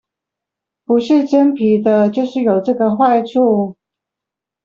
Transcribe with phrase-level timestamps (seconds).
[0.83, 3.77] 不是真皮的就是有這個壞處！